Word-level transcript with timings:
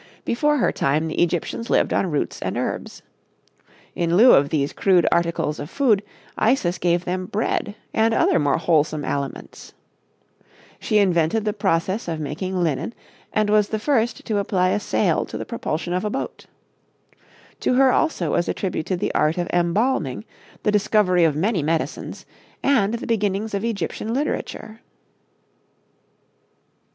Before 0.25 0.57
her 0.57 0.71
time 0.71 1.05
the 1.07 1.21
Egyptians 1.21 1.69
lived 1.69 1.93
on 1.93 2.09
roots 2.09 2.41
and 2.41 2.57
herbs. 2.57 3.03
In 3.93 4.17
lieu 4.17 4.33
of 4.33 4.49
these 4.49 4.73
crude 4.73 5.05
articles 5.11 5.59
of 5.59 5.69
food, 5.69 6.01
Isis 6.39 6.79
gave 6.79 7.05
them 7.05 7.27
bread 7.27 7.75
and 7.93 8.11
other 8.11 8.39
more 8.39 8.57
wholesome 8.57 9.05
aliments. 9.05 9.75
She 10.79 10.97
invented 10.97 11.45
the 11.45 11.53
process 11.53 12.07
of 12.07 12.19
making 12.19 12.63
linen 12.63 12.95
and 13.31 13.51
was 13.51 13.69
the 13.69 13.77
first 13.77 14.25
to 14.25 14.39
apply 14.39 14.69
a 14.69 14.79
sail 14.79 15.23
to 15.25 15.37
the 15.37 15.45
propulsion 15.45 15.93
of 15.93 16.03
a 16.03 16.09
boat. 16.09 16.47
To 17.59 17.75
her 17.75 17.91
also 17.91 18.31
was 18.31 18.49
attributed 18.49 18.99
the 18.99 19.13
art 19.13 19.37
of 19.37 19.51
embalming, 19.53 20.25
the 20.63 20.71
discovery 20.71 21.25
of 21.25 21.35
many 21.35 21.61
medicines 21.61 22.25
and 22.63 22.95
the 22.95 23.05
beginnings 23.05 23.53
of 23.53 23.63
Egyptian 23.63 24.15
literature. 24.15 24.79